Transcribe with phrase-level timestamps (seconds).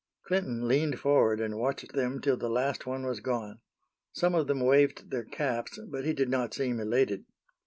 [0.23, 3.59] Clinton leaned forward and watched them till the last one was gone.
[4.13, 7.25] Some of them waved their caps, but he did not seem elated.